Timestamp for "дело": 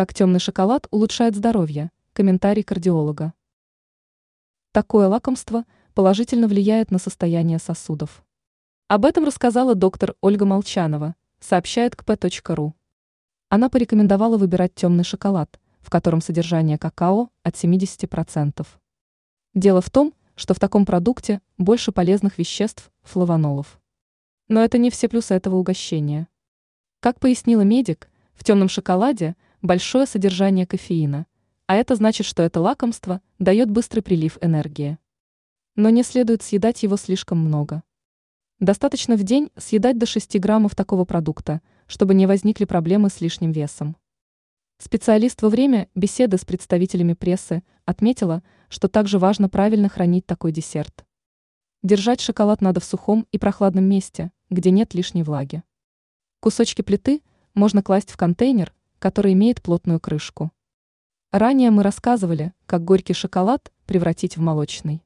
19.52-19.82